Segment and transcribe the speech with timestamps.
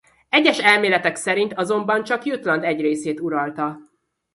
[0.29, 3.79] Egyes elméletek szerint azonban csak Jütland egy részét uralta.